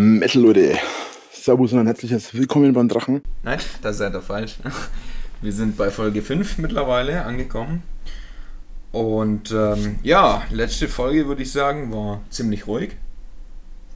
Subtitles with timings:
[0.00, 0.78] Metal Leute,
[1.32, 3.20] Servus und ein herzliches Willkommen beim Drachen.
[3.42, 4.58] Nein, das seid ihr falsch.
[5.42, 7.82] Wir sind bei Folge 5 mittlerweile angekommen.
[8.92, 12.96] Und ähm, ja, letzte Folge würde ich sagen, war ziemlich ruhig.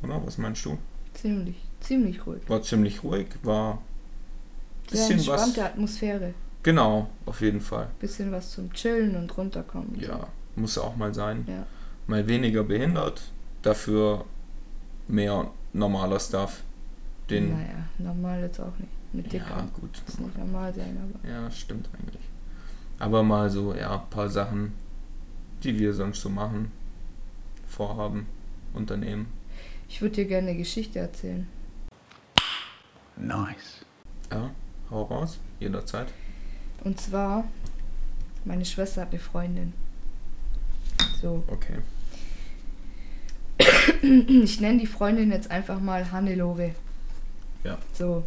[0.02, 0.20] Oder?
[0.26, 0.76] Was meinst du?
[1.14, 2.42] Ziemlich, ziemlich ruhig.
[2.48, 3.80] War ziemlich ruhig, war
[4.90, 5.44] Sehr bisschen was.
[5.44, 6.34] entspannte Atmosphäre.
[6.64, 7.86] Genau, auf jeden Fall.
[8.00, 10.00] Bisschen was zum Chillen und runterkommen.
[10.00, 10.26] Ja,
[10.56, 11.44] muss auch mal sein.
[11.46, 11.64] Ja.
[12.08, 13.22] Mal weniger behindert,
[13.62, 14.24] dafür
[15.06, 16.62] mehr normaler Stuff.
[17.30, 18.90] Den, Naja, normal jetzt auch nicht.
[19.12, 19.68] Mit ja, Dicker.
[19.80, 20.02] gut.
[20.06, 21.28] Muss nicht normal sein, aber.
[21.28, 22.22] Ja, stimmt eigentlich.
[22.98, 24.72] Aber mal so, ja, ein paar Sachen,
[25.62, 26.70] die wir sonst so machen,
[27.66, 28.26] vorhaben,
[28.74, 29.26] unternehmen.
[29.88, 31.46] Ich würde dir gerne eine Geschichte erzählen.
[33.16, 33.84] Nice.
[34.30, 34.50] Ja,
[34.90, 36.08] hau raus, jederzeit.
[36.84, 37.44] Und zwar,
[38.44, 39.72] meine Schwester hat eine Freundin.
[41.20, 41.44] So.
[41.46, 41.78] Okay.
[44.28, 46.74] Ich nenne die Freundin jetzt einfach mal Hannelore.
[47.64, 47.78] Ja.
[47.92, 48.24] So.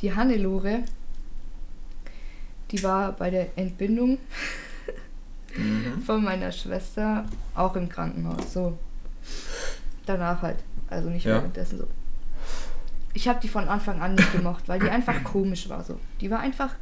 [0.00, 0.82] Die Hannelore,
[2.70, 4.18] die war bei der Entbindung
[5.56, 6.02] Mhm.
[6.06, 8.52] von meiner Schwester auch im Krankenhaus.
[8.52, 8.76] So.
[10.04, 10.58] Danach halt.
[10.90, 11.36] Also nicht Ja.
[11.36, 11.86] währenddessen so.
[13.14, 15.98] Ich habe die von Anfang an nicht gemocht, weil die einfach komisch war so.
[16.20, 16.74] Die war einfach.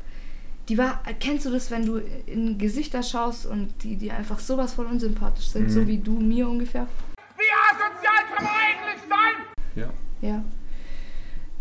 [0.71, 1.03] Die war.
[1.21, 5.49] Kennst du das, wenn du in Gesichter schaust und die, die einfach sowas von unsympathisch
[5.49, 5.71] sind, Mhm.
[5.71, 6.87] so wie du mir ungefähr?
[7.37, 9.91] Wie asozial kann man eigentlich sein?
[10.23, 10.43] Ja.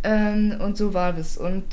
[0.04, 1.38] Ähm, und so war das.
[1.38, 1.66] Und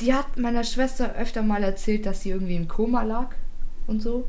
[0.00, 3.28] die hat meiner Schwester öfter mal erzählt, dass sie irgendwie im Koma lag
[3.86, 4.28] und so.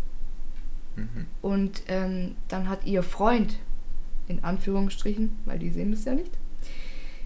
[0.96, 1.26] Mhm.
[1.42, 3.58] Und ähm, dann hat ihr Freund,
[4.28, 6.32] in Anführungsstrichen, weil die sehen das ja nicht,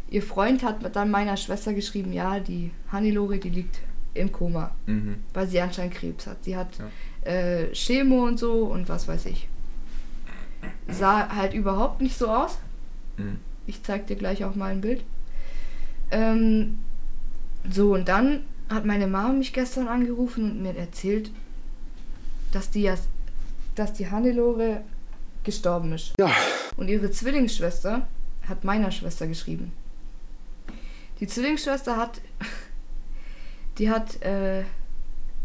[0.09, 3.79] ihr Freund hat dann meiner Schwester geschrieben, ja, die Hannelore, die liegt
[4.13, 5.17] im Koma, Mhm.
[5.33, 6.43] weil sie anscheinend Krebs hat.
[6.43, 6.67] Sie hat
[7.23, 7.31] Ja.
[7.31, 9.47] äh, Chemo und so und was weiß ich.
[10.89, 12.57] Sah halt überhaupt nicht so aus.
[13.17, 13.39] Mhm.
[13.67, 15.03] Ich zeig dir gleich auch mal ein Bild.
[16.11, 16.79] Ähm,
[17.69, 21.31] so, und dann hat meine Mama mich gestern angerufen und mir erzählt,
[22.51, 22.91] dass die,
[23.75, 24.81] dass die Hannelore
[25.43, 26.13] gestorben ist.
[26.19, 26.31] Ja.
[26.77, 28.07] Und ihre Zwillingsschwester
[28.47, 29.71] hat meiner Schwester geschrieben.
[31.19, 32.21] Die Zwillingsschwester hat,
[33.77, 34.63] die hat äh,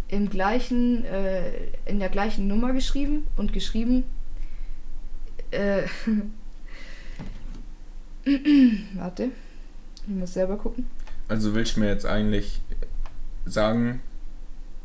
[0.09, 1.50] im gleichen, äh,
[1.84, 4.05] in der gleichen Nummer geschrieben und geschrieben,
[5.50, 5.82] äh,
[8.94, 9.31] warte,
[10.06, 10.87] ich muss selber gucken.
[11.28, 12.60] Also willst du mir jetzt eigentlich
[13.44, 14.00] sagen,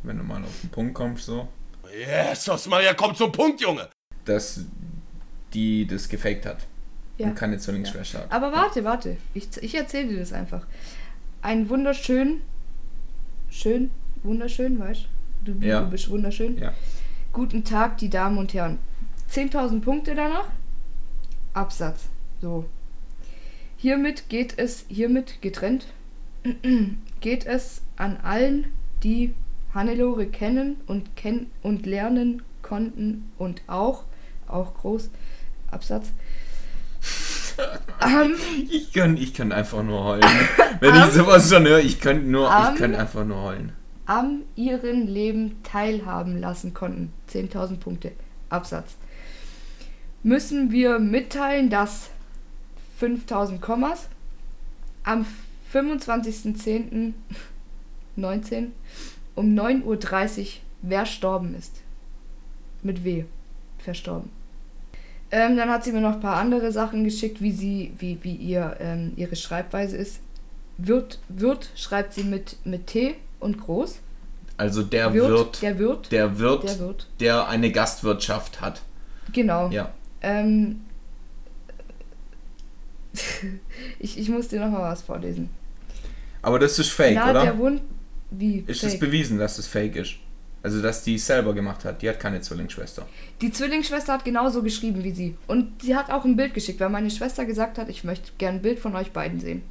[0.02, 1.48] wenn du mal auf den Punkt kommst, so,
[1.92, 3.88] Jesus, Maria, komm zum Punkt, Junge!
[4.24, 4.64] dass
[5.52, 6.66] die das gefaked hat
[7.18, 7.26] Ja.
[7.28, 8.32] und keine Zwillingsschwester hat.
[8.32, 9.16] Aber warte, warte.
[9.34, 10.64] Ich, ich erzähle dir das einfach.
[11.42, 12.40] Ein wunderschön,
[13.50, 13.90] schön,
[14.22, 15.08] wunderschön, weißt
[15.44, 15.52] du?
[15.54, 15.80] Du, Ja.
[15.82, 16.56] du bist wunderschön.
[16.58, 16.72] Ja.
[17.32, 18.78] Guten Tag, die Damen und Herren.
[19.30, 20.48] 10.000 Punkte danach.
[21.52, 22.04] Absatz.
[22.40, 22.64] So.
[23.82, 25.86] Hiermit geht es, hiermit getrennt,
[27.20, 28.66] geht es an allen,
[29.02, 29.34] die
[29.74, 34.04] Hannelore kennen und, kenn und lernen konnten und auch,
[34.46, 35.10] auch groß,
[35.72, 36.12] Absatz,
[37.98, 38.34] am
[38.70, 40.22] Ich kann, ich kann einfach nur heulen.
[40.78, 43.72] Wenn ich sowas schon höre, ich könnte nur, Am- ich kann einfach nur heulen.
[44.06, 47.12] am ihren Leben teilhaben lassen konnten.
[47.32, 48.12] 10.000 Punkte.
[48.48, 48.94] Absatz.
[50.22, 52.10] Müssen wir mitteilen, dass
[53.02, 54.08] 5.000 Kommas
[55.02, 55.26] am
[55.72, 58.66] 25.10.19
[59.34, 59.98] um 9.30 Uhr
[60.88, 61.80] verstorben ist.
[62.82, 63.24] Mit W.
[63.78, 64.28] Verstorben.
[65.30, 68.34] Ähm, dann hat sie mir noch ein paar andere Sachen geschickt, wie sie, wie, wie
[68.34, 70.20] ihr, ähm, ihre Schreibweise ist.
[70.76, 74.00] Wird, wird schreibt sie mit, mit T und groß.
[74.58, 77.06] Also der Wirt, Wirt, der Wirt, der Wirt, der Wirt.
[77.20, 78.82] der eine Gastwirtschaft hat.
[79.32, 79.70] Genau.
[79.70, 79.94] Ja.
[80.20, 80.82] Ähm,
[83.98, 85.50] ich, ich muss dir noch mal was vorlesen.
[86.42, 87.58] Aber das ist fake, Na, der oder?
[87.58, 87.82] Wund...
[88.30, 88.64] Wie?
[88.66, 89.00] Ist es Fake.
[89.00, 90.14] bewiesen, dass es fake ist?
[90.62, 92.00] Also, dass die es selber gemacht hat.
[92.02, 93.06] Die hat keine Zwillingsschwester.
[93.40, 95.36] Die Zwillingsschwester hat genauso geschrieben wie sie.
[95.46, 98.56] Und sie hat auch ein Bild geschickt, weil meine Schwester gesagt hat, ich möchte gern
[98.56, 99.62] ein Bild von euch beiden sehen.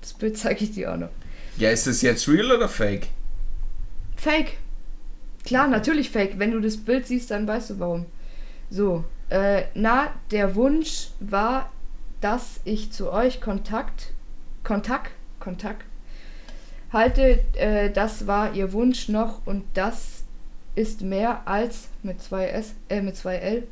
[0.00, 1.10] Das Bild zeige ich dir auch noch.
[1.56, 3.08] Ja, ist es jetzt real oder fake?
[4.16, 4.56] Fake.
[5.44, 6.38] Klar, natürlich fake.
[6.38, 8.06] Wenn du das Bild siehst, dann weißt du warum.
[8.70, 11.70] So, äh, na, der Wunsch war,
[12.20, 14.12] dass ich zu euch Kontakt,
[14.64, 15.84] Kontakt, Kontakt
[16.92, 17.44] halte.
[17.54, 20.24] Äh, das war ihr Wunsch noch und das
[20.74, 23.66] ist mehr als mit zwei S, äh, mit zwei L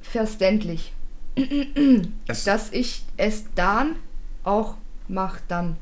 [0.00, 0.92] verständlich,
[2.28, 3.96] Es, dass ich es dann
[4.44, 4.76] auch
[5.08, 5.76] mach dann.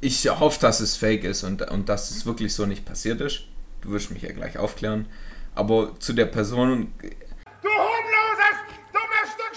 [0.00, 3.44] ich hoffe, dass es fake ist und, und dass es wirklich so nicht passiert ist.
[3.82, 5.06] Du wirst mich ja gleich aufklären.
[5.54, 8.56] Aber zu der Person, Du hohnloses,
[8.92, 9.54] dummes Stück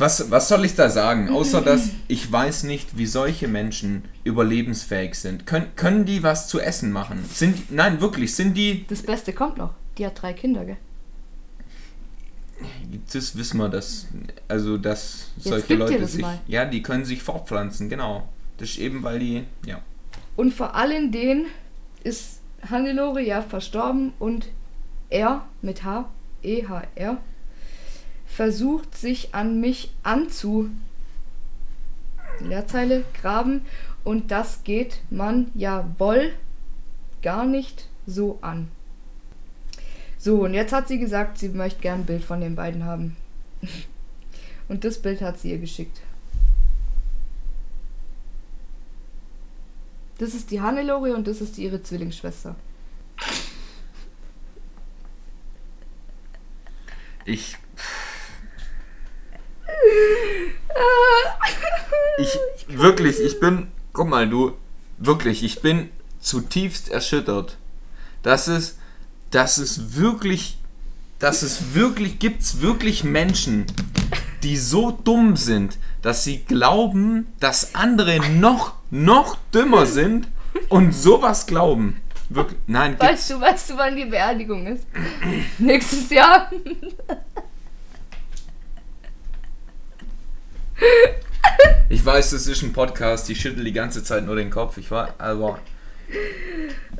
[0.00, 1.28] Was, was soll ich da sagen?
[1.28, 5.46] Außer dass ich weiß nicht, wie solche Menschen überlebensfähig sind.
[5.46, 7.22] Können, können die was zu essen machen?
[7.30, 8.86] Sind, nein, wirklich, sind die.
[8.88, 9.74] Das Beste kommt noch.
[9.98, 10.78] Die hat drei Kinder, gell?
[13.12, 14.06] Das wissen wir, dass.
[14.48, 16.22] Also, dass Jetzt solche Leute sich.
[16.22, 16.40] mal.
[16.46, 18.26] Ja, die können sich fortpflanzen, genau.
[18.56, 19.44] Das ist eben, weil die.
[19.66, 19.82] Ja.
[20.34, 21.44] Und vor allen denen
[22.04, 24.48] ist Hannelore ja verstorben und
[25.10, 26.08] er mit H,
[26.42, 27.18] E, H, R,
[28.30, 30.70] versucht sich an mich anzu.
[32.40, 33.62] Leerzeile graben
[34.04, 36.32] und das geht man ja wohl
[37.22, 38.68] gar nicht so an.
[40.16, 43.16] So, und jetzt hat sie gesagt, sie möchte gern ein Bild von den beiden haben.
[44.68, 46.00] Und das Bild hat sie ihr geschickt.
[50.18, 52.54] Das ist die Hannelore und das ist ihre Zwillingsschwester.
[57.24, 57.56] Ich.
[62.20, 62.38] Ich.
[62.68, 63.68] Wirklich, ich bin.
[63.92, 64.52] Guck mal, du.
[64.98, 65.88] Wirklich, ich bin
[66.20, 67.56] zutiefst erschüttert.
[68.22, 68.78] Das ist.
[69.30, 70.58] Das ist wirklich.
[71.18, 72.18] Das ist wirklich.
[72.18, 73.66] Gibt's wirklich Menschen,
[74.42, 80.28] die so dumm sind, dass sie glauben, dass andere noch, noch dümmer sind
[80.68, 82.00] und sowas glauben.
[82.28, 82.58] Wirklich.
[82.66, 83.06] Nein, gibt's.
[83.06, 84.86] Weißt du, weißt du, wann die Beerdigung ist?
[85.58, 86.50] Nächstes Jahr.
[91.92, 94.78] Ich weiß, das ist ein Podcast, ich schüttel die ganze Zeit nur den Kopf.
[94.78, 95.58] Ich war, aber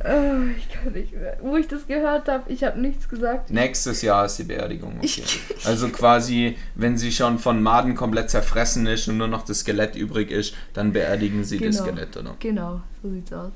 [0.02, 1.36] Oh, ich kann nicht mehr.
[1.40, 3.50] Wo ich das gehört habe, ich habe nichts gesagt.
[3.50, 4.98] nächstes Jahr ist die Beerdigung.
[4.98, 5.22] Okay.
[5.64, 9.94] Also quasi, wenn sie schon von Maden komplett zerfressen ist und nur noch das Skelett
[9.94, 11.88] übrig ist, dann beerdigen sie das Genau.
[11.90, 12.36] Skelett, oder?
[12.40, 13.52] Genau, so sieht's aus.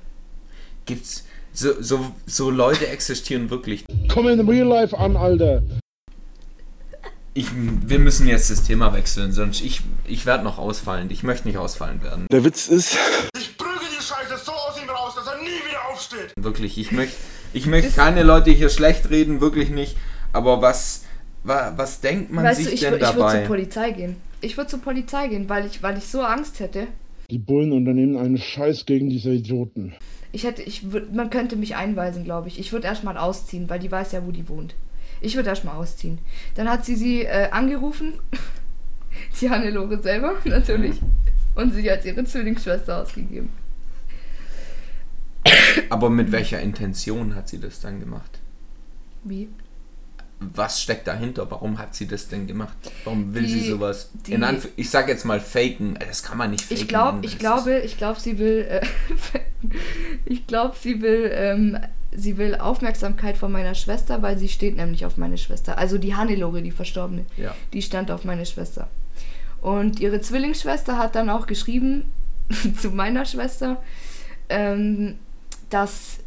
[0.86, 3.84] Gibt's so, so, so Leute existieren wirklich.
[4.12, 5.62] Komm in Real Life an, Alter.
[7.36, 11.10] Ich, wir müssen jetzt das Thema wechseln, sonst ich, ich werde noch ausfallen.
[11.10, 12.26] Ich möchte nicht ausfallen werden.
[12.30, 12.96] Der Witz ist,
[13.36, 16.32] Ich prüge die Scheiße so aus ihm raus, dass er nie wieder aufsteht.
[16.36, 17.16] Wirklich, ich möchte
[17.52, 19.96] ich möchte keine Leute hier schlecht reden, wirklich nicht.
[20.32, 21.04] Aber was,
[21.42, 23.38] wa, was denkt man weißt sich du, ich, denn wür- ich würde dabei?
[23.38, 24.16] zur Polizei gehen.
[24.40, 26.86] Ich würde zur Polizei gehen, weil ich, weil ich so Angst hätte.
[27.30, 29.94] die Bullen unternehmen einen Scheiß gegen diese Idioten.
[30.30, 30.82] Ich hätte, ich
[31.12, 32.58] man könnte mich einweisen, glaube ich.
[32.60, 34.74] Ich würde erstmal ausziehen, weil die weiß ja, wo die wohnt.
[35.24, 36.18] Ich würde erstmal ausziehen.
[36.54, 38.14] Dann hat sie sie äh, angerufen.
[39.40, 41.00] die Hannelore selber, natürlich.
[41.54, 43.50] Und sie hat ihre Zwillingsschwester ausgegeben.
[45.90, 48.38] Aber mit welcher Intention hat sie das dann gemacht?
[49.24, 49.48] Wie?
[50.40, 51.50] Was steckt dahinter?
[51.50, 52.76] Warum hat sie das denn gemacht?
[53.04, 54.10] Warum will sie Die- sowas?
[54.26, 54.38] die-
[54.76, 55.96] ich sag jetzt mal faken.
[56.06, 56.76] Das kann man nicht faken.
[56.76, 58.86] Ich glaube, Das ich ist- glaube, ich glaube, sie will, äh,
[60.24, 61.78] ich glaube, sie will, ähm,
[62.14, 65.78] sie will Aufmerksamkeit von meiner Schwester, weil sie steht nämlich auf meine Schwester.
[65.78, 67.54] Also die Hannelore, die Verstorbene, Ja.
[67.72, 68.88] die stand auf meine Schwester.
[69.60, 72.04] Und ihre Zwillingsschwester hat dann auch geschrieben
[72.80, 73.82] zu meiner Schwester,
[74.48, 75.18] ähm,
[75.70, 76.18] dass,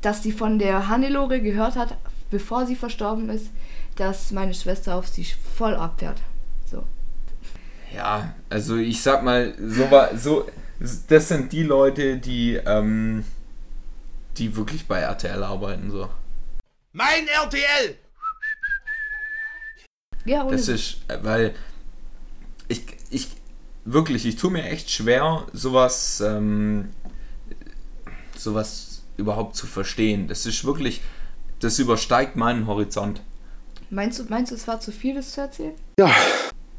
[0.00, 1.96] dass sie von der Hannelore gehört hat,
[2.30, 3.50] bevor sie verstorben ist,
[3.96, 6.20] dass meine Schwester auf sie voll abfährt.
[6.70, 6.84] So.
[7.94, 10.46] Ja, also ich sag mal, so war, so,
[11.08, 13.24] das sind die Leute, die, ähm,
[14.38, 16.08] die wirklich bei RTL arbeiten, so.
[16.92, 17.96] Mein RTL!
[20.24, 21.54] Ja, ohne Das ist, äh, weil
[22.68, 23.28] ich, ich,
[23.84, 26.90] wirklich, ich tue mir echt schwer, sowas, ähm,
[28.36, 30.26] sowas überhaupt zu verstehen.
[30.28, 31.00] Das ist wirklich,
[31.60, 33.22] das übersteigt meinen Horizont.
[33.88, 35.74] Meinst du, meinst du, es war zu viel, das zu erzählen?
[35.98, 36.10] Ja,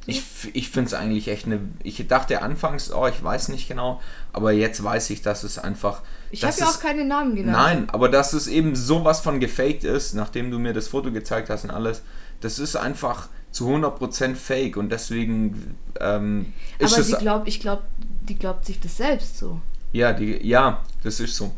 [0.08, 0.24] Ich,
[0.54, 1.60] ich finde es eigentlich echt eine.
[1.84, 6.02] Ich dachte anfangs, oh, ich weiß nicht genau, aber jetzt weiß ich, dass es einfach.
[6.32, 7.58] Ich habe ja auch keine Namen genannt.
[7.58, 11.50] Nein, aber dass es eben sowas von gefaked ist, nachdem du mir das Foto gezeigt
[11.50, 12.02] hast und alles,
[12.42, 17.08] das ist einfach zu 100% fake und deswegen ähm, ist Aber es.
[17.08, 17.84] sie glaubt, ich glaube,
[18.28, 19.60] die glaubt sich das selbst so.
[19.94, 21.52] ja, die, ja, das ist so.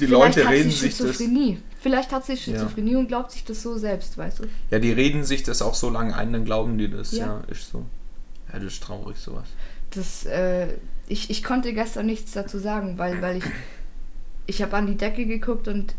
[0.00, 0.98] Die Vielleicht Leute reden sich das.
[1.08, 1.58] Schizophrenie.
[1.80, 2.38] Vielleicht hat sie Ja.
[2.38, 4.44] Schizophrenie und glaubt sich das so selbst, weißt du?
[4.70, 7.12] Ja, die reden sich das auch so lange ein, dann glauben die das.
[7.12, 7.42] Ja, Ja.
[7.50, 7.84] ist so.
[8.52, 9.46] Ja, das ist traurig, sowas.
[9.90, 10.74] Das, äh,
[11.06, 13.44] ich, ich konnte gestern nichts dazu sagen, weil, weil ich,
[14.46, 15.94] ich habe an die Decke geguckt und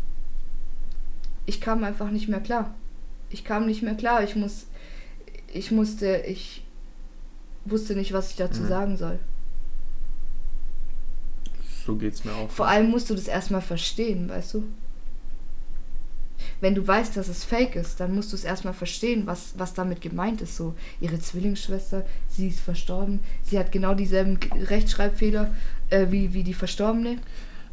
[1.46, 2.74] ich kam einfach nicht mehr klar.
[3.30, 4.22] Ich kam nicht mehr klar.
[4.22, 4.66] Ich muss,
[5.52, 6.62] ich musste, ich
[7.64, 8.68] wusste nicht, was ich dazu Mhm.
[8.68, 9.18] sagen soll.
[11.84, 12.50] So geht's mir auch.
[12.50, 14.64] Vor allem musst du das erstmal verstehen, weißt du?
[16.60, 19.74] Wenn du weißt, dass es fake ist, dann musst du es erstmal verstehen, was, was
[19.74, 20.56] damit gemeint ist.
[20.56, 25.52] So, ihre Zwillingsschwester, sie ist verstorben, sie hat genau dieselben Rechtschreibfehler
[25.90, 27.18] äh, wie, wie die Verstorbene.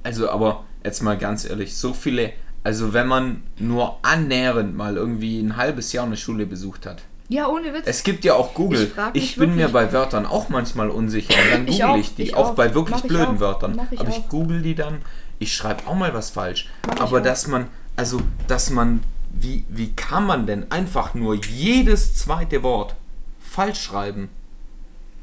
[0.04, 2.32] Also, aber jetzt mal ganz ehrlich, so viele,
[2.64, 7.48] also wenn man nur annähernd mal irgendwie ein halbes Jahr eine Schule besucht hat, Ja,
[7.48, 7.84] ohne Witz.
[7.86, 8.92] Es gibt ja auch Google.
[9.14, 11.34] Ich Ich, bin mir wirklich- bei Wörtern auch manchmal unsicher.
[11.34, 12.24] Und dann Ich google auch, ich die.
[12.24, 12.56] ich auch, auch.
[12.56, 13.40] bei wirklich Mach ich blöden auch.
[13.40, 13.74] Wörtern.
[13.76, 14.30] Mach ich Aber ich auch.
[14.30, 15.02] google die dann.
[15.38, 16.70] Ich schreibe auch mal was falsch.
[16.88, 21.36] Mach ich Aber dass man, also, dass man, wie, wie kann man denn einfach nur
[21.36, 22.96] jedes zweite Wort
[23.40, 24.30] falsch schreiben?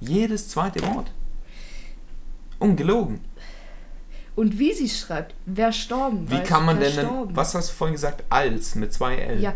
[0.01, 1.11] Jedes zweite Wort.
[2.59, 3.21] Ungelogen.
[4.37, 6.31] Und wie sie schreibt, verstorben.
[6.31, 7.35] Wie weißt kann man denn, verstorben.
[7.35, 8.23] was hast du vorhin gesagt?
[8.29, 9.41] Als mit zwei L.
[9.41, 9.55] Ja,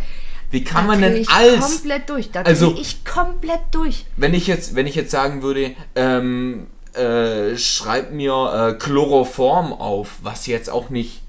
[0.51, 2.31] Wie kann da man denn ich als komplett durch.
[2.33, 4.07] Da Also- ich komplett durch.
[4.17, 10.17] Wenn ich jetzt, wenn ich jetzt sagen würde, ähm, äh, schreib mir äh, Chloroform auf,
[10.23, 11.23] was jetzt auch nicht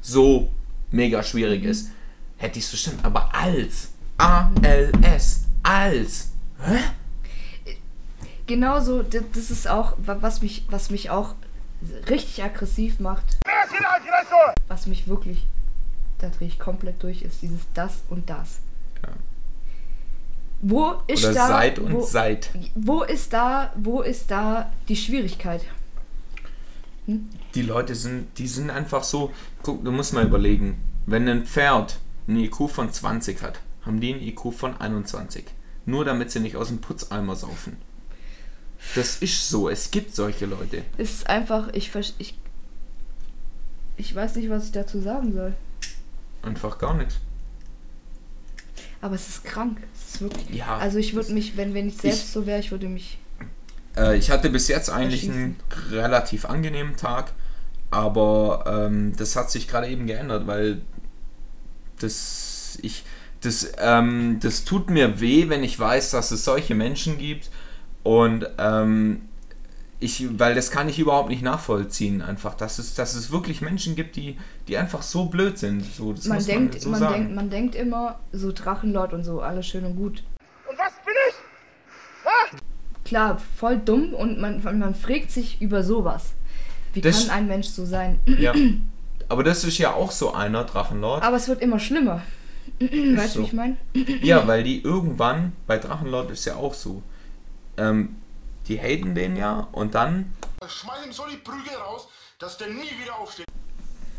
[0.00, 0.48] so
[0.90, 1.88] mega schwierig ist,
[2.36, 3.00] hätte ich es verstanden.
[3.04, 6.28] Aber als, A-L-S, als,
[8.46, 11.34] Genauso, d- das ist auch, wa- was mich, was mich auch
[12.08, 13.38] richtig aggressiv macht.
[14.68, 15.46] Was mich wirklich,
[16.18, 18.60] da drehe ich komplett durch, ist dieses das und das.
[19.02, 19.10] Ja.
[20.62, 22.50] Wo ist oder da, seid und wo, seid.
[22.74, 25.64] wo ist da, wo ist da die Schwierigkeit?
[27.06, 31.98] Die Leute sind, die sind einfach so, guck, du musst mal überlegen, wenn ein Pferd
[32.28, 35.46] ein IQ von 20 hat, haben die ein IQ von 21.
[35.84, 37.76] Nur damit sie nicht aus dem Putzeimer saufen.
[38.94, 40.82] Das ist so, es gibt solche Leute.
[40.98, 42.36] Es ist einfach, ich, ich,
[43.96, 45.54] ich weiß nicht, was ich dazu sagen soll.
[46.42, 47.16] Einfach gar nichts.
[49.00, 49.78] Aber es ist krank.
[49.94, 50.50] Es ist wirklich.
[50.50, 53.18] Ja, also ich würde mich, wenn, wenn ich selbst Ich- so wäre, ich würde mich.
[53.96, 55.56] Äh, ich hatte bis jetzt eigentlich einen
[55.90, 57.32] relativ angenehmen Tag,
[57.90, 60.80] aber ähm, das hat sich gerade eben geändert, weil
[62.00, 63.04] das ich
[63.42, 67.50] das ähm, das tut mir weh, wenn ich weiß, dass es solche Menschen gibt
[68.02, 69.22] und ähm,
[70.00, 73.94] ich, weil das kann ich überhaupt nicht nachvollziehen, einfach, dass es, dass es wirklich Menschen
[73.94, 75.84] gibt, die, die einfach so blöd sind.
[75.84, 77.14] So, das Man muss denkt, man so man, sagen.
[77.14, 80.24] denkt, man denkt immer, so Drachenlord und so, alles schön und gut.
[80.68, 81.34] Und was bin ich?
[83.04, 86.32] Klar, voll dumm und man, man, man fragt sich über sowas.
[86.94, 88.18] Wie Das- kann ein Mensch so sein?
[88.26, 88.52] ja.
[89.28, 91.22] Aber das ist ja auch so einer, Drachenlord.
[91.22, 92.22] Aber es wird immer schlimmer.
[92.80, 93.40] weißt du, so.
[93.40, 93.76] wie ich meine?
[94.20, 97.02] Ja, weil die irgendwann, bei Drachenlord ist ja auch so,
[97.76, 98.16] ähm,
[98.68, 100.32] die haten den ja und dann
[100.66, 103.46] Schmeiß ihm so die Prügel raus, dass der nie wieder aufsteht.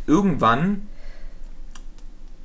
[0.08, 0.88] irgendwann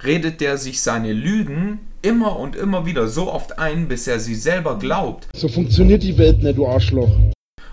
[0.04, 4.36] redet der sich seine Lügen immer und immer wieder so oft ein, bis er sie
[4.36, 5.26] selber glaubt.
[5.34, 7.10] So funktioniert die Welt nicht, du Arschloch.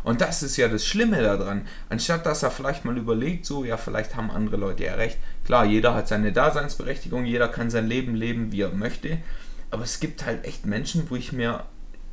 [0.04, 1.68] Und das ist ja das Schlimme daran.
[1.90, 5.18] Anstatt dass er vielleicht mal überlegt, so, ja, vielleicht haben andere Leute ja recht.
[5.46, 9.18] Klar, jeder hat seine Daseinsberechtigung, jeder kann sein Leben leben, wie er möchte.
[9.72, 11.66] Aber es gibt halt echt Menschen, wo ich mir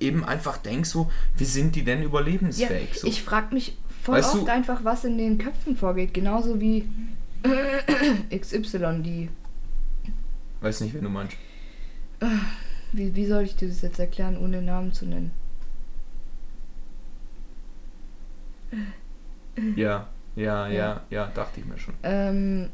[0.02, 2.98] eben einfach denke, so, wie sind die denn Ja, überlebensfähig?
[3.00, 3.06] so?
[3.06, 6.12] ich frage mich voll Weißt oft du- einfach, was in den Köpfen vorgeht.
[6.12, 6.88] Genauso wie
[8.36, 9.28] XY, die.
[10.60, 11.36] Weiß nicht, wen du meinst.
[12.92, 15.30] Wie, wie soll ich dir das jetzt erklären, ohne Namen zu nennen?
[19.76, 21.94] Ja, ja, ja, ja, dachte ich mir schon.
[22.02, 22.68] Ähm,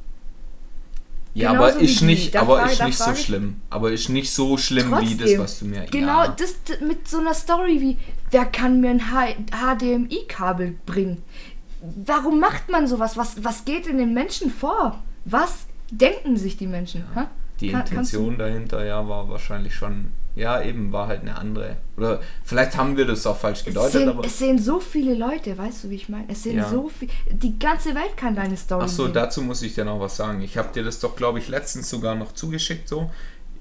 [1.35, 3.61] Ja, Genauso aber ist nicht, aber frage- ist nicht so schlimm.
[3.71, 5.41] Aber ist nicht so schlimm wie das, Trotzdem.
[5.41, 5.81] was du mir.
[5.91, 6.29] Genau, ja.
[6.37, 7.97] das mit so einer Story wie,
[8.31, 9.01] wer kann mir ein
[9.53, 11.23] HDMI-Kabel bringen?
[12.05, 13.17] Warum macht man sowas?
[13.17, 15.03] Was, was geht in den Menschen vor?
[15.25, 17.05] Was denken sich die Menschen?
[17.15, 17.25] hä?
[17.61, 20.13] Die Kann- Intention dahinter, ja, war wahrscheinlich schon.
[20.39, 21.77] Ja, eben, war halt eine andere.
[21.97, 24.25] Oder vielleicht haben wir das auch falsch Es gedeutet, sehen, aber.
[24.25, 26.27] es sehen so viele Leute, weißt du, wie ich meine?
[26.29, 26.69] Es sehen Ja.
[26.69, 27.09] so viel.
[27.31, 29.15] Die ganze Welt kann deine Story Achso, sehen.
[29.15, 30.41] dazu muss ich dir noch was sagen.
[30.43, 33.11] Ich habe dir das doch, glaube ich, letztens sogar noch zugeschickt so.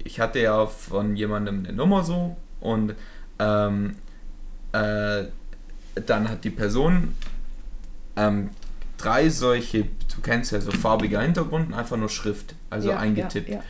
[0.04, 2.94] Ich hatte ja von jemandem eine Nummer so und
[3.40, 3.96] ähm,
[4.72, 5.24] äh,
[6.06, 7.14] dann hat die Person
[8.16, 8.50] ähm,
[8.98, 13.48] drei solche, du kennst ja so farbiger Hintergrund, und einfach nur Schrift, also Ja, eingetippt.
[13.48, 13.62] Ja.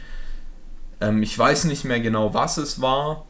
[1.01, 3.27] Ähm, ich weiß nicht mehr genau, was es war.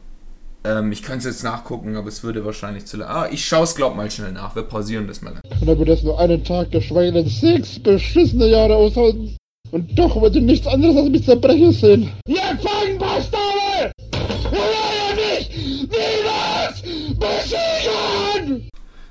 [0.63, 3.09] Ähm, ich könnte es jetzt nachgucken, aber es würde wahrscheinlich zu lang.
[3.09, 4.55] Ah, ich schaue es, glaub mal schnell nach.
[4.55, 5.35] Wir pausieren das mal.
[5.61, 9.37] Und aber das nur einen Tag, geschweige denn sechs beschissene Jahre aushalten.
[9.71, 12.11] Und doch ihr nichts anderes als mich zerbrechen sehen.
[12.27, 13.91] Ihr Fangbastarde!
[14.11, 16.81] Ihr werdet mich niemals
[17.19, 18.69] besiegen!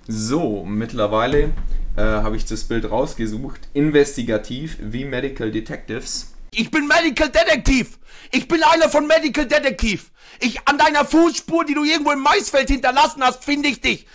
[0.09, 1.53] So, mittlerweile
[1.97, 3.61] äh, habe ich das Bild rausgesucht.
[3.73, 6.35] Investigativ wie Medical Detectives.
[6.59, 8.01] Ich bin Medical Detektiv.
[8.33, 10.11] Ich bin einer von Medical Detektiv.
[10.41, 14.09] Ich an deiner Fußspur, die du irgendwo im Maisfeld hinterlassen hast, finde ich dich.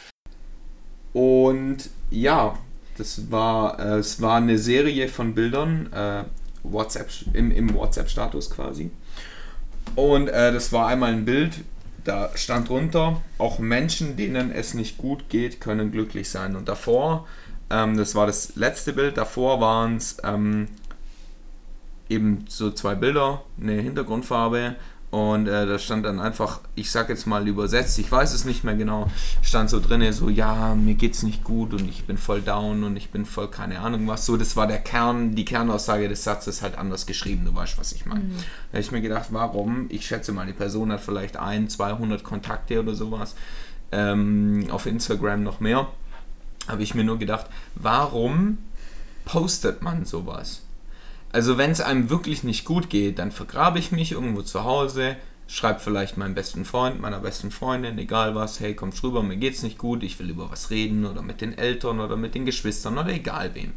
[1.14, 2.60] Und ja,
[2.98, 6.26] das war, äh, es war eine Serie von Bildern, äh,
[6.64, 8.92] WhatsApp, im, im WhatsApp-Status quasi.
[9.96, 11.54] Und äh, das war einmal ein Bild,
[12.04, 16.58] da stand drunter, auch Menschen, denen es nicht gut geht, können glücklich sein.
[16.58, 17.26] Und davor,
[17.70, 20.68] ähm, das war das letzte Bild, davor waren es ähm,
[22.10, 24.76] eben so zwei Bilder, eine Hintergrundfarbe
[25.14, 28.64] Und äh, da stand dann einfach, ich sag jetzt mal übersetzt, ich weiß es nicht
[28.64, 29.12] mehr genau,
[29.44, 32.98] stand so drinne so, ja, mir geht's nicht gut und ich bin voll down und
[32.98, 34.26] ich bin voll keine Ahnung was.
[34.26, 37.92] So, das war der Kern, die Kernaussage des Satzes halt anders geschrieben, du weißt, was
[37.92, 38.22] ich meine.
[38.32, 39.86] Da habe ich mir gedacht, warum?
[39.90, 43.36] Ich schätze mal, die Person hat vielleicht ein, 200 Kontakte oder sowas.
[43.92, 45.90] Ähm, auf Instagram noch mehr.
[46.68, 47.46] Habe ich mir nur gedacht,
[47.76, 48.58] warum
[49.26, 50.64] postet man sowas?
[51.34, 55.18] Also wenn es einem wirklich nicht gut geht, dann vergrabe ich mich irgendwo zu Hause,
[55.48, 59.64] schreibe vielleicht meinem besten Freund, meiner besten Freundin, egal was, hey, komm rüber, mir geht's
[59.64, 62.98] nicht gut, ich will über was reden oder mit den Eltern oder mit den Geschwistern
[62.98, 63.74] oder egal wem.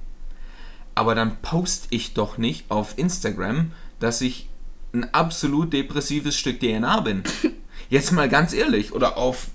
[0.94, 4.48] Aber dann poste ich doch nicht auf Instagram, dass ich
[4.92, 7.22] ein absolut depressives Stück DNA bin.
[7.90, 8.92] Jetzt mal ganz ehrlich.
[8.92, 9.48] Oder auf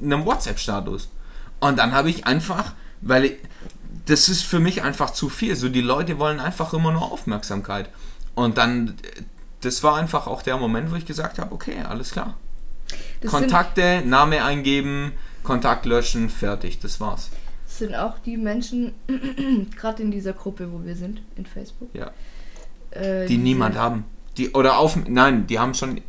[0.00, 1.10] einem WhatsApp-Status.
[1.60, 3.36] Und dann habe ich einfach, weil ich,
[4.06, 5.54] das ist für mich einfach zu viel.
[5.56, 7.88] So, die Leute wollen einfach immer nur Aufmerksamkeit.
[8.34, 8.94] Und dann,
[9.60, 12.36] das war einfach auch der Moment, wo ich gesagt habe, okay, alles klar.
[13.20, 17.30] Das Kontakte, Name eingeben, Kontakt löschen, fertig, das war's.
[17.66, 18.92] das sind auch die Menschen,
[19.76, 21.88] gerade in dieser Gruppe, wo wir sind, in Facebook.
[21.94, 22.10] Ja.
[22.90, 24.04] äh, Die diese- niemand haben.
[24.36, 26.00] Die, oder auf, nein, die haben schon,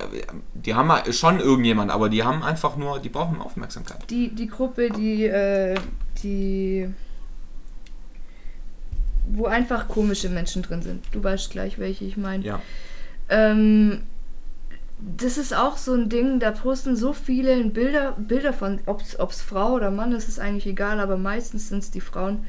[0.53, 4.10] die haben schon irgendjemand, aber die haben einfach nur, die brauchen Aufmerksamkeit.
[4.10, 5.75] Die, die Gruppe, die, äh,
[6.24, 6.88] die,
[9.33, 11.03] wo einfach komische Menschen drin sind.
[11.11, 12.43] Du weißt gleich, welche ich meine.
[12.43, 12.61] Ja.
[13.29, 14.01] Ähm,
[15.17, 19.41] das ist auch so ein Ding, da posten so viele Bilder, Bilder von, ob es
[19.41, 22.45] Frau oder Mann ist, ist eigentlich egal, aber meistens sind es die Frauen,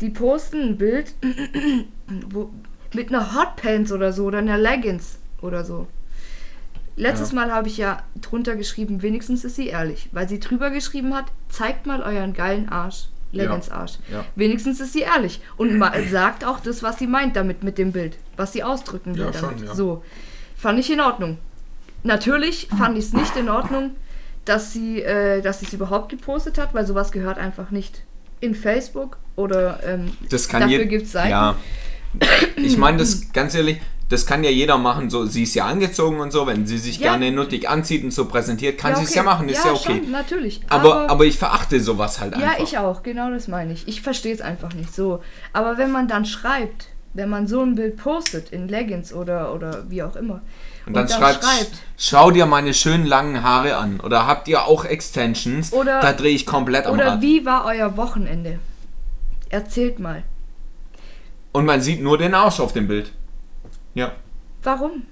[0.00, 1.14] die posten ein Bild
[2.30, 2.50] wo,
[2.94, 5.86] mit einer Hotpants oder so oder einer Leggings oder so.
[6.96, 7.36] Letztes Ja.
[7.36, 11.26] Mal habe ich ja drunter geschrieben, wenigstens ist sie ehrlich, weil sie drüber geschrieben hat,
[11.48, 13.08] zeigt mal euren geilen Arsch.
[13.32, 13.94] Leggings-Arsch.
[14.10, 14.24] Ja.
[14.36, 18.16] Wenigstens ist sie ehrlich und sagt auch das, was sie meint damit mit dem Bild,
[18.36, 19.58] was sie ausdrücken will Ja, damit.
[19.58, 19.74] schon, ja.
[19.74, 20.04] So,
[20.56, 21.38] fand ich in Ordnung.
[22.04, 23.92] Natürlich fand ich es nicht in Ordnung,
[24.44, 28.02] dass sie äh, dass sie es überhaupt gepostet hat, weil sowas gehört einfach nicht
[28.40, 31.30] in Facebook oder ähm, Das kann dafür gibt es Seiten.
[31.30, 31.56] Ja.
[32.56, 35.08] Ich meine, das ganz ehrlich, das kann ja jeder machen.
[35.10, 37.12] So, sie ist ja angezogen und so, wenn sie sich Ja.
[37.16, 39.16] gerne nuttig anzieht und so präsentiert, kann Ja, sie es okay.
[39.18, 40.00] ja machen, ist ja, okay.
[40.02, 40.60] Schon, natürlich.
[40.68, 42.62] aber, aber ich verachte sowas halt Ja, einfach.
[42.62, 43.88] ich auch, genau das meine ich.
[43.88, 45.22] Ich verstehe es einfach nicht so.
[45.52, 49.84] Aber wenn man dann schreibt, wenn man so ein Bild postet in Leggings oder, oder
[49.90, 50.40] wie auch immer,
[50.86, 51.44] und dann, schreibt,
[51.96, 54.00] schau dir meine schönen langen Haare an.
[54.00, 55.72] Oder habt ihr auch Extensions?
[55.72, 57.20] Oder- da drehe ich komplett am oder Rad.
[57.22, 58.58] wie war euer Wochenende?
[59.48, 60.22] Erzählt mal.
[61.52, 63.12] Und man sieht nur den Arsch auf dem Bild.
[63.94, 64.12] Ja,
[64.62, 65.02] Warum?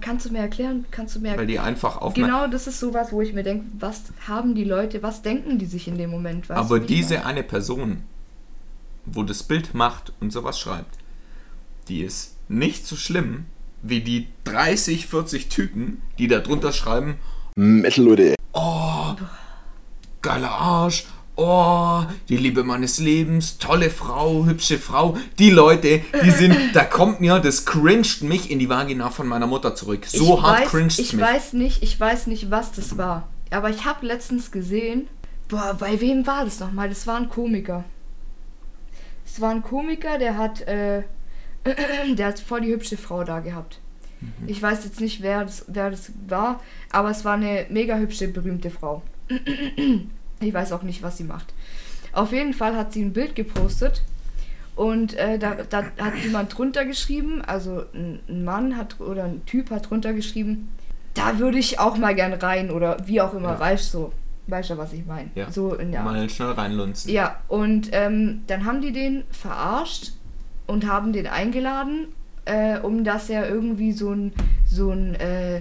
[0.00, 0.84] Kannst du mir erklären?
[0.90, 3.66] Kannst du mir weil die einfach aufmerksam Genau, das ist sowas, wo ich mir denke,
[3.78, 6.48] was haben die Leute, was denken die sich in dem Moment?
[6.48, 8.02] Weißt Aber diese eine Person,
[9.04, 10.98] wo das Bild macht und sowas schreibt,
[11.86, 13.46] die ist nicht so schlimm
[13.82, 17.18] wie die 30, 40 Typen, die da drunter schreiben,
[17.54, 18.34] Metal, Leute.
[20.20, 25.16] geiler Arsch, oh, die Liebe meines Lebens, tolle Frau, hübsche Frau.
[25.38, 29.46] Die Leute, die sind, da kommt mir, das cringed mich in die Vagina von meiner
[29.46, 30.06] Mutter zurück.
[30.06, 31.22] So ich hart weiß, cringed Ich mich.
[31.22, 33.28] weiß nicht, ich weiß nicht, was das war.
[33.50, 35.08] Aber ich habe letztens gesehen,
[35.48, 36.88] boah, bei wem war das nochmal?
[36.88, 37.84] Das war ein Komiker.
[39.24, 41.02] Es war ein Komiker, der hat, äh,
[42.16, 43.80] der hat voll die hübsche Frau da gehabt.
[44.20, 44.48] Mhm.
[44.48, 48.28] Ich weiß jetzt nicht, wer das, wer das war, aber es war eine mega hübsche,
[48.28, 49.02] berühmte Frau.
[50.40, 51.54] Ich weiß auch nicht, was sie macht.
[52.12, 54.02] Auf jeden Fall hat sie ein Bild gepostet
[54.74, 59.70] und äh, da, da hat jemand drunter geschrieben, also ein, Mann hat oder ein Typ
[59.70, 60.68] hat drunter geschrieben,
[61.14, 63.60] da würde ich auch mal gern rein oder wie auch immer, Ja.
[63.60, 64.12] weißt du, so,
[64.48, 65.30] weißt du, was ich meine?
[65.34, 65.50] Ja.
[65.50, 66.02] So in der.
[66.02, 67.10] Mal schnell reinlunzen.
[67.10, 70.12] Ja, und ähm, dann haben die den verarscht
[70.66, 72.08] und haben den eingeladen,
[72.44, 74.32] äh, um dass er irgendwie so ein,
[74.66, 75.60] so ein, äh,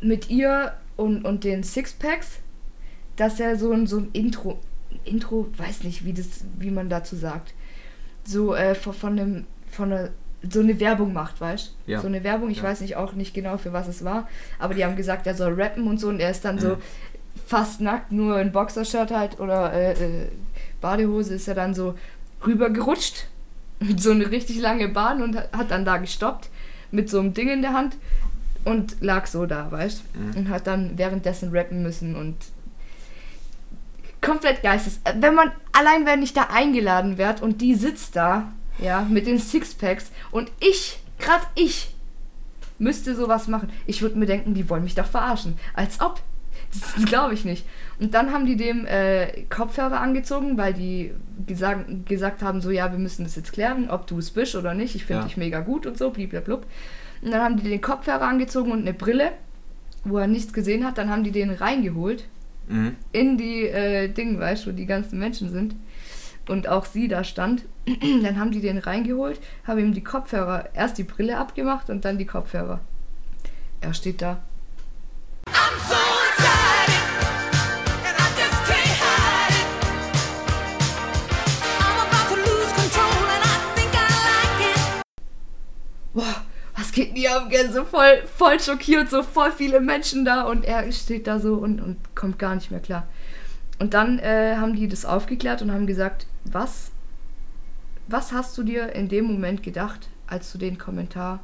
[0.00, 2.38] mit ihr und, und den Sixpacks,
[3.20, 4.58] dass er so ein, so ein Intro,
[5.04, 7.52] Intro, weiß nicht, wie das, wie man dazu sagt,
[8.24, 10.08] so äh, von, von einem, von einer,
[10.50, 12.00] so eine Werbung macht, weißt Ja.
[12.00, 12.64] So eine Werbung, ich Ja.
[12.64, 14.26] weiß nicht auch nicht genau, für was es war,
[14.58, 16.80] aber die haben gesagt, er soll rappen und so und er ist dann so Mhm.
[17.46, 20.28] fast nackt, nur in Boxershirt halt oder äh, äh,
[20.80, 21.94] Badehose ist er dann so
[22.46, 23.26] rüber gerutscht.
[23.80, 26.50] Mit so eine richtig lange Bahn und hat hat dann da gestoppt
[26.90, 27.96] mit so einem Ding in der Hand
[28.64, 30.36] und lag so da, weißt Mhm.
[30.36, 32.36] Und hat dann währenddessen rappen müssen und
[34.22, 35.00] komplett geistes.
[35.04, 39.26] äh, Wenn man, allein wenn ich da eingeladen werde und die sitzt da, ja, mit
[39.26, 41.94] den Sixpacks und ich, gerade ich,
[42.78, 43.68] müsste sowas machen.
[43.86, 45.58] Ich würde mir denken, die wollen mich doch verarschen.
[45.74, 46.20] Als ob.
[46.72, 47.66] Das glaube ich nicht.
[47.98, 51.12] Und dann haben die dem äh, Kopfhörer angezogen, weil die
[51.46, 54.72] gesagt, gesagt haben, so ja, wir müssen das jetzt klären, ob du es bist oder
[54.72, 54.94] nicht.
[54.94, 55.26] Ich finde Ja.
[55.28, 56.64] dich mega gut und so, bliblablub.
[57.22, 59.32] Und dann haben die den Kopfhörer angezogen und eine Brille,
[60.04, 60.96] wo er nichts gesehen hat.
[60.96, 62.24] Dann haben die den reingeholt
[62.70, 62.96] Mhm.
[63.12, 65.74] in die äh, Dinge, weißt du, wo die ganzen Menschen sind.
[66.48, 67.64] Und auch sie da stand.
[68.22, 72.18] dann haben die den reingeholt, haben ihm die Kopfhörer, erst die Brille abgemacht und dann
[72.18, 72.80] die Kopfhörer.
[73.80, 74.40] Er steht da.
[86.90, 87.48] Was geht mir ab?
[87.50, 87.70] Gell?
[87.70, 91.80] So voll, voll schockiert, so voll viele Menschen da und er steht da so und,
[91.80, 93.06] und kommt gar nicht mehr klar.
[93.78, 96.90] Und dann äh, haben die das aufgeklärt und haben gesagt, was,
[98.08, 101.38] was hast du dir in dem Moment gedacht, als du den Kommentar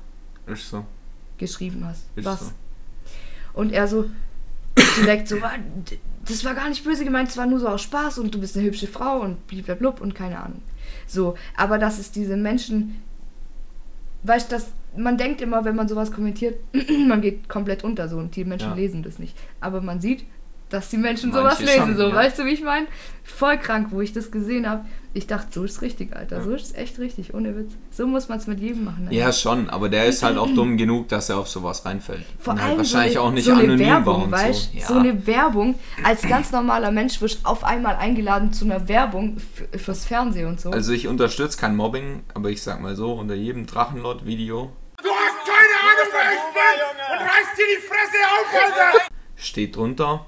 [0.52, 0.84] so.
[1.38, 2.06] geschrieben hast?
[2.16, 2.40] Ist was?
[2.40, 2.52] so.
[3.54, 4.10] Und er so
[4.96, 5.54] direkt so, "Ah,
[6.26, 8.56] das war gar nicht böse gemeint, es war nur so aus Spaß und du bist
[8.56, 10.62] eine hübsche Frau und blablabla und keine Ahnung.
[11.06, 13.00] So, aber dass es diese Menschen,
[14.26, 14.56] weißt du,
[14.96, 16.56] man denkt immer, wenn man sowas kommentiert,
[17.06, 18.74] man geht komplett unter so und die Menschen Ja.
[18.74, 19.36] lesen das nicht.
[19.60, 20.24] Aber man sieht,
[20.68, 22.14] dass die Menschen Manche sowas lesen, schon, so, ja.
[22.14, 22.86] weißt du, wie ich meine?
[23.22, 24.84] Voll krank, wo ich das gesehen habe.
[25.14, 26.42] Ich dachte, so ist richtig, Alter, Ja.
[26.42, 27.72] so ist echt richtig, ohne Witz.
[27.90, 29.08] So muss man es mit jedem machen.
[29.10, 32.24] Ja, schon, aber der ist halt auch dumm genug, dass er auf sowas reinfällt.
[32.38, 34.30] Vor Und allem halt wahrscheinlich so eine, auch nicht so eine anonym Werbung, war und
[34.32, 34.78] weißt so.
[34.78, 34.86] Ja.
[34.86, 35.74] so eine Werbung.
[36.04, 39.38] Als ganz normaler Mensch wirst du auf einmal eingeladen zu einer Werbung
[39.76, 40.70] fürs Fernsehen und so.
[40.70, 44.70] also ich unterstütze kein Mobbing, aber ich sag mal so, unter jedem Drachenlord-Video
[45.02, 47.12] Du hast keine Ahnung, wer ich bin!
[47.12, 48.98] Und reißt dir die Fresse auf, Alter!
[49.36, 50.26] steht drunter,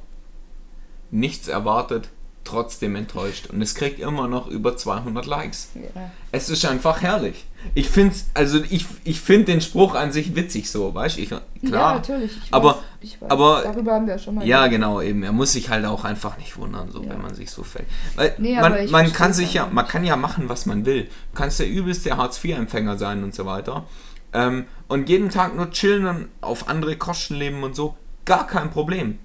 [1.11, 2.09] nichts erwartet,
[2.45, 3.49] trotzdem enttäuscht.
[3.49, 5.69] Und es kriegt immer noch über 200 Likes.
[5.75, 6.11] ja.
[6.33, 7.45] Es ist einfach herrlich.
[7.75, 11.21] Ich finde also ich, ich find den Spruch an sich witzig so, weißt du?
[11.23, 11.95] Ich- ja, Klar.
[11.97, 12.37] natürlich.
[12.45, 13.31] Ich aber, weiß, ich weiß.
[13.31, 14.73] aber Darüber haben wir ja schon mal Ja, geredet.
[14.81, 15.23] genau, eben.
[15.25, 17.11] Er muss sich halt auch einfach nicht wundern, so, Ja.
[17.11, 17.87] wenn man sich so fällt.
[18.15, 21.05] Weil Nee, man, man kann sich ja, man kann ja machen, was man will.
[21.05, 23.85] Du kannst der übelste Hartz-IV-Empfänger sein und so weiter.
[24.33, 27.97] Ähm, und jeden Tag nur chillen und auf andere Kosten leben und so.
[28.25, 29.19] Gar kein Problem.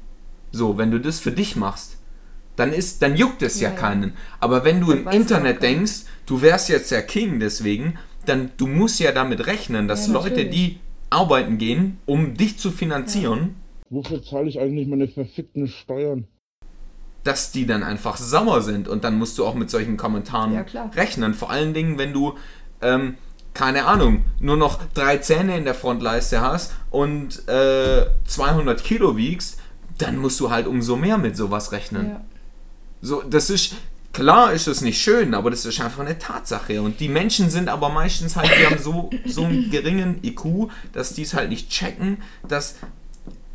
[0.53, 1.97] So, wenn du das für dich machst,
[2.55, 3.81] dann ist, dann juckt es ja, Ja, ja.
[3.81, 4.13] keinen.
[4.39, 8.51] Aber wenn du im weiß ja Internet denkst, du wärst jetzt der King deswegen, dann
[8.57, 13.55] du musst ja damit rechnen, dass Ja, Leute, die arbeiten gehen, um dich zu finanzieren,
[13.89, 16.27] Wofür zahle ich eigentlich meine verfickten Steuern?
[17.23, 20.63] dass die dann einfach sauer sind und dann musst du auch mit solchen Kommentaren Ja,
[20.63, 20.91] klar.
[20.95, 21.33] rechnen.
[21.33, 22.35] Vor allen Dingen, wenn du,
[22.81, 23.15] ähm,
[23.53, 29.59] keine Ahnung, nur noch drei Zähne in der Frontleiste hast und äh, 200 Kilo wiegst,
[29.97, 32.09] dann musst du halt umso mehr mit sowas rechnen.
[32.09, 32.21] Ja.
[33.01, 33.75] So, das ist,
[34.13, 36.81] klar ist es nicht schön, aber das ist einfach eine Tatsache.
[36.81, 41.13] Und die Menschen sind aber meistens halt, die haben so, so einen geringen IQ, dass
[41.13, 42.75] die es halt nicht checken, dass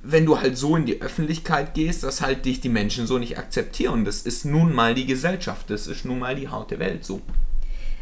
[0.03, 3.37] wenn du halt so in die Öffentlichkeit gehst, dass halt dich die Menschen so nicht
[3.37, 4.05] akzeptieren.
[4.05, 7.21] Das ist nun mal die Gesellschaft, das ist nun mal die harte Welt so.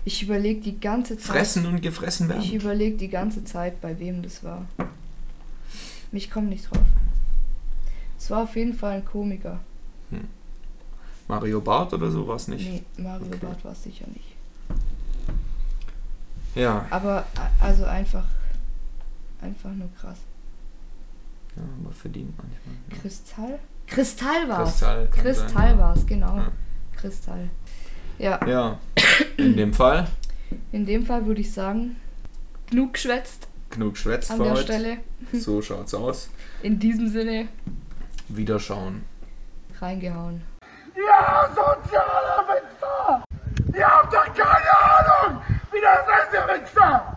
[0.05, 1.27] Ich überlege die ganze Zeit.
[1.37, 2.61] Fressen und gefressen Ich werden.
[2.61, 4.66] überlege die ganze Zeit, bei wem das war.
[6.12, 6.83] Mich kommt nicht drauf.
[8.18, 9.61] Es war auf jeden Fall ein Komiker.
[11.29, 12.64] Mario Barth oder sowas nicht.
[12.70, 13.38] Nee, Mario Okay.
[13.42, 14.37] Barth war es sicher nicht.
[16.55, 17.26] Ja, Aber
[17.61, 18.24] also einfach.
[19.42, 20.18] Einfach nur krass.
[21.57, 22.74] ja, aber verdient manchmal.
[22.90, 22.96] Ja.
[23.00, 23.59] Kristall?
[23.87, 24.70] Kristall war es.
[24.70, 26.37] Kristall Kristall war es, genau.
[26.37, 26.52] Ja.
[26.96, 27.50] Kristall.
[28.18, 28.79] Ja, Ja,
[29.37, 30.07] in dem Fall
[30.72, 31.96] in dem Fall würde ich sagen,
[32.70, 34.62] genug geschwätzt genug geschwätzt an der heute.
[34.62, 34.98] Stelle.
[35.33, 36.31] So schaut's aus.
[36.62, 37.48] In diesem Sinne
[38.28, 39.04] Wiederschauen.
[39.80, 40.42] reingehauen.
[40.96, 43.24] Ja, sozialer Wichser!
[43.76, 47.16] Ihr habt doch keine Ahnung, wie das ist, ihr Wichser!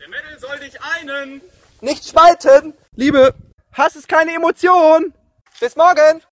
[0.00, 1.40] Der Mädel soll dich einen.
[1.80, 2.74] Nicht spalten!
[2.96, 3.34] Liebe,
[3.72, 5.14] Hass ist keine Emotion!
[5.60, 6.20] Bis morgen!